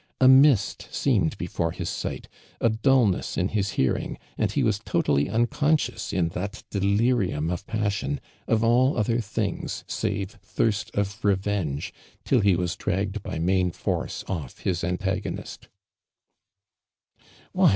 .\ 0.09 0.27
mist 0.27 0.87
eemed 0.89 1.35
hefore 1.37 1.71
his 1.75 1.87
sight, 1.87 2.27
a 2.59 2.69
dulne.ss 2.71 3.37
in 3.37 3.49
his 3.49 3.73
iiearing. 3.73 4.17
and 4.35 4.53
he 4.53 4.63
was 4.63 4.79
totally 4.83 5.29
unconscious, 5.29 6.11
in 6.11 6.31
lhatdeliri\mi 6.31 7.51
of 7.53 7.63
i)assion, 7.67 8.17
of 8.47 8.63
all 8.63 8.97
other 8.97 9.21
things 9.21 9.83
■'live 9.87 10.31
thirst 10.41 10.89
of 10.95 11.23
revenge, 11.23 11.93
till 12.25 12.41
lie 12.41 12.55
was 12.55 12.75
dragged 12.75 13.19
hy 13.23 13.37
main 13.37 13.69
force 13.69 14.23
ott'his 14.23 14.81
antagoni 14.83 15.37
it. 15.37 15.67
"Why. 17.51 17.69